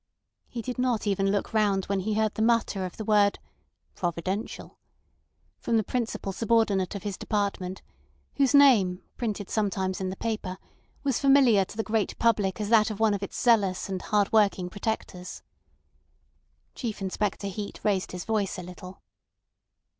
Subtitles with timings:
[0.47, 3.37] He did not even look round when he heard the mutter of the word
[3.93, 4.79] "Providential"
[5.59, 7.83] from the principal subordinate of his department,
[8.37, 10.57] whose name, printed sometimes in the papers,
[11.03, 14.33] was familiar to the great public as that of one of its zealous and hard
[14.33, 15.43] working protectors.
[16.73, 19.03] Chief Inspector Heat raised his voice a little.